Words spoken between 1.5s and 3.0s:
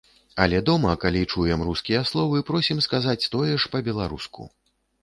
рускія словы, просім